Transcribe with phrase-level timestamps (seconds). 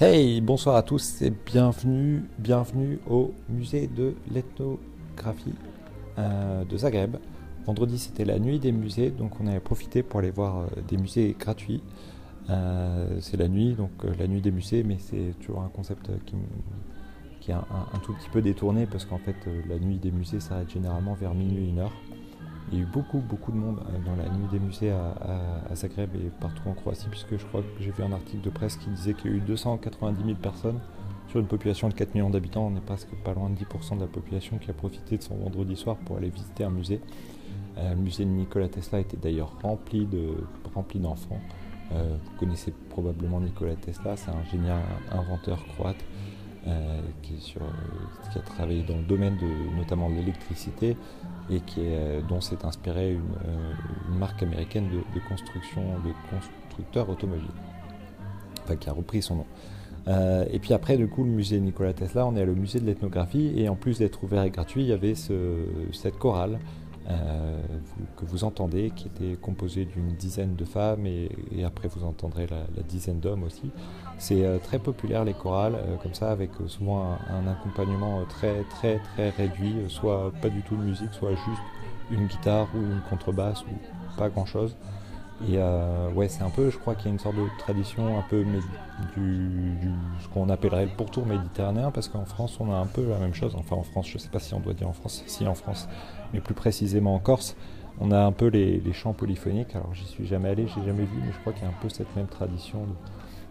[0.00, 5.54] Hey, bonsoir à tous et bienvenue, bienvenue au musée de l'ethnographie
[6.18, 7.16] euh, de Zagreb.
[7.64, 10.96] Vendredi c'était la nuit des musées, donc on avait profité pour aller voir euh, des
[10.96, 11.80] musées gratuits.
[12.50, 16.10] Euh, c'est la nuit, donc la nuit des musées, mais c'est toujours un concept
[17.40, 19.36] qui, est un, tout petit peu détourné parce qu'en fait
[19.68, 21.92] la nuit des musées s'arrête généralement vers minuit, une heure.
[22.72, 25.74] Il y a eu beaucoup, beaucoup de monde euh, dans la nuit des musées à,
[25.74, 28.76] Zagreb et partout en Croatie, puisque je crois que j'ai vu un article de presse
[28.76, 30.80] qui disait qu'il y a eu 290 000 personnes
[31.28, 32.66] sur une population de 4 millions d'habitants.
[32.66, 35.36] On n'est presque pas loin de 10% de la population qui a profité de son
[35.36, 37.00] vendredi soir pour aller visiter un musée.
[37.78, 41.40] Euh, le musée de Nikola Tesla était d'ailleurs rempli d'enfants.
[41.92, 44.80] Euh, vous connaissez probablement Nikola Tesla, c'est un génial
[45.12, 46.02] inventeur croate
[46.66, 50.96] euh, euh, qui, a travaillé dans le domaine de notamment de l'électricité
[51.50, 57.48] et qui est, euh, dont s'est inspirée une, marque américaine de, construction de constructeurs automobiles,
[58.62, 59.46] enfin qui a repris son nom.
[60.50, 63.52] et puis après, du coup, le musée Nikola Tesla, on est le musée de l'ethnographie
[63.56, 66.58] et en plus d'être ouvert et gratuit, il y avait ce, cette chorale
[67.10, 67.60] euh,
[68.16, 71.28] que vous entendez, qui était composé d'une dizaine de femmes et,
[71.64, 73.70] après vous entendrez la, dizaine d'hommes aussi.
[74.18, 78.98] C'est euh, très populaire les chorales, euh, comme ça, avec souvent un, accompagnement très très
[78.98, 81.62] très réduit, soit pas du tout de musique, soit juste
[82.10, 84.46] une guitare ou une contrebasse ou pas grand
[85.48, 85.58] Et
[86.14, 88.44] ouais, c'est un peu, je crois qu'il y a une sorte de tradition un peu
[89.14, 89.78] du,
[90.20, 93.34] ce qu'on appellerait le pourtour méditerranéen, parce qu'en France, on a un peu la même
[93.34, 93.54] chose.
[93.58, 95.88] Enfin, en France, je sais pas si on doit dire en France, si en France,
[96.32, 97.56] mais plus précisément en Corse,
[98.00, 99.74] on a un peu les, chants polyphoniques.
[99.74, 101.80] Alors j'y suis jamais allé, j'ai jamais vu, mais je crois qu'il y a un
[101.80, 102.86] peu cette même tradition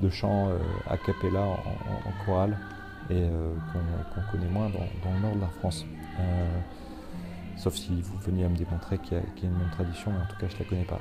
[0.00, 0.58] de, chants euh,
[0.88, 2.58] a cappella en, chorale
[3.10, 3.52] et euh,
[4.14, 5.84] qu'on connaît moins dans, le nord de la France.
[7.54, 10.18] Euh, sauf si vous veniez à me démontrer qu'il y, a une même tradition, mais
[10.18, 11.00] en tout cas je ne la connais pas.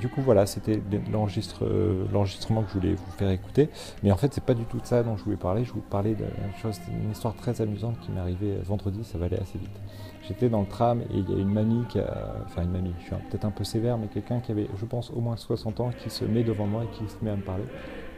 [0.00, 0.80] du coup voilà, c'était
[1.10, 3.70] l'enregistrement que je voulais vous faire écouter,
[4.02, 5.84] mais en fait c'est pas du tout de ça dont je voulais parler, je voulais
[5.88, 9.80] parler d'une histoire très amusante qui m'est arrivée vendredi, ça va aller assez vite.
[10.28, 12.94] J'étais dans le tram et il y a une mamie qui a, enfin une mamie,
[13.00, 15.80] je suis peut-être un peu sévère, mais quelqu'un qui avait, je pense, au moins 60
[15.80, 17.64] ans, qui se met devant moi et qui se met à me parler.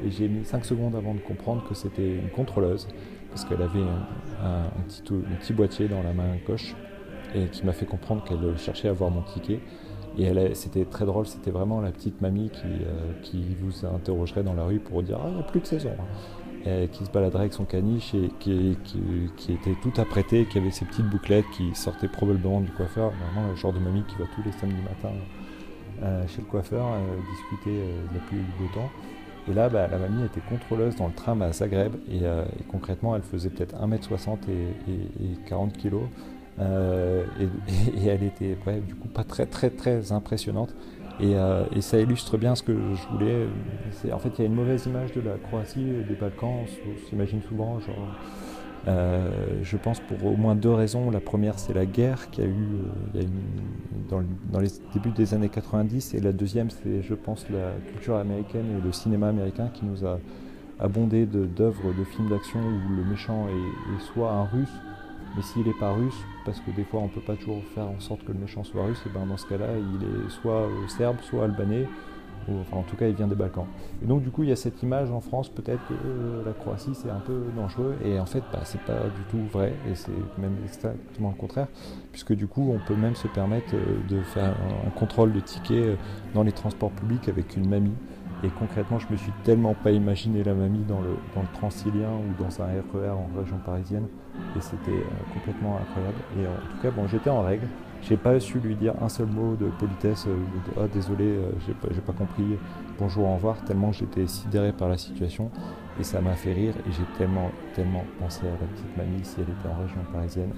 [0.04, 2.88] Et j'ai mis 5 secondes avant de comprendre que c'était une contrôleuse,
[3.30, 3.80] parce qu'elle avait
[4.42, 6.76] un, petit, petit, boîtier dans la main gauche,
[7.34, 9.60] et qui m'a fait comprendre qu'elle cherchait à voir mon ticket.
[10.16, 14.54] Et c'était très drôle, c'était vraiment la petite mamie qui, euh, qui vous interrogerait dans
[14.54, 15.90] la rue pour dire Ah, il n'y a plus de saison.
[15.98, 16.04] Hein
[16.92, 18.78] qui se baladerait avec son caniche et qui,
[19.50, 23.54] était tout apprêté, qui avait ses petites bouclettes, qui sortait probablement du coiffeur, vraiment le
[23.54, 25.14] genre de mamie qui va tous les samedis matins
[26.02, 26.98] euh, chez le coiffeur euh,
[27.30, 28.90] discuter euh, de la pluie du beau temps.
[29.48, 32.22] Et là, bah, la mamie était contrôleuse dans le tram à Zagreb et,
[32.68, 35.96] concrètement, elle faisait peut-être 1m60 et, 40 kg.
[36.60, 38.56] Et, elle était
[38.86, 40.74] du coup pas très très très impressionnante.
[41.20, 43.46] Euh, et, ça illustre bien ce que je voulais.
[44.12, 47.42] En fait, il y a une mauvaise image de la Croatie, des Balkans, on s'imagine
[47.42, 47.78] souvent,
[48.86, 49.30] euh,
[49.62, 51.10] je pense pour au moins deux raisons.
[51.10, 52.68] La première, c'est la guerre qu'il y a eu,
[53.16, 53.22] euh,
[54.10, 58.66] dans, les débuts des années 90, et la deuxième, c'est, je pense, la culture américaine
[58.78, 60.18] et le cinéma américain qui nous a
[60.80, 64.80] abondé d'œuvres de, films d'action où le méchant est soit un russe,
[65.36, 67.88] mais s'il n'est pas russe, parce que des fois on ne peut pas toujours faire
[67.88, 70.88] en sorte que le méchant soit russe, ben dans ce cas-là, il est soit euh,
[70.88, 71.86] serbe, soit albanais,
[72.48, 73.66] ou enfin en tout cas il vient des Balkans.
[74.02, 76.52] Et donc du coup il y a cette image en France, peut-être que euh, la
[76.52, 79.94] Croatie c'est un peu dangereux, et en fait bah, c'est pas du tout vrai, et
[79.94, 81.68] c'est même exactement le contraire,
[82.12, 84.54] puisque du coup on peut même se permettre euh, de faire
[84.86, 85.98] un contrôle de tickets
[86.34, 87.94] dans les transports publics avec une mamie.
[88.44, 92.10] Et concrètement, je me suis tellement pas imaginé la mamie dans le, dans le Transilien
[92.10, 94.06] ou dans un RER e en région parisienne.
[94.54, 96.18] Et c'était euh, complètement incroyable.
[96.38, 97.66] Et en tout cas, bon, j'étais en règle.
[98.02, 100.36] J'ai pas su lui dire un seul mot de politesse, euh,
[100.78, 102.44] ah, désolé, euh, j'ai pas, pas, compris,
[102.98, 105.50] bonjour, au revoir, tellement j'étais sidéré par la situation.
[105.98, 109.36] Et ça m'a fait rire et j'ai tellement, tellement pensé à la petite mamie si
[109.38, 110.52] elle était en région parisienne.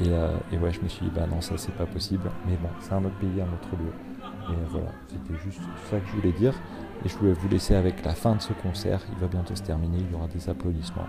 [0.00, 2.30] Et, ouais, je me suis dit, bah non, ça c'est pas possible.
[2.46, 3.92] Mais bon, c'est un autre pays, un autre lieu.
[4.50, 5.60] Et voilà, c'était juste
[5.90, 6.54] ça que je voulais dire.
[7.04, 9.00] Et je voulais vous laisser avec la fin de ce concert.
[9.12, 11.06] Il va bientôt se terminer, il y aura des applaudissements.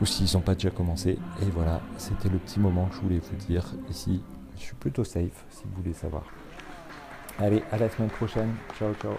[0.00, 1.18] Ou s'ils n'ont pas déjà commencé.
[1.42, 3.64] Et voilà, c'était le petit moment que je voulais vous dire.
[3.90, 4.22] Ici,
[4.56, 6.24] je suis plutôt safe si vous voulez savoir.
[7.38, 8.54] Allez, à la semaine prochaine.
[8.78, 9.14] Ciao, ciao.